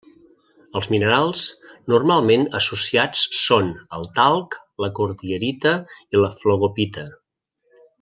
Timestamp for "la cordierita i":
4.87-6.27